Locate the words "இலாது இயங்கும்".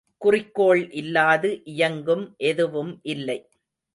0.91-2.25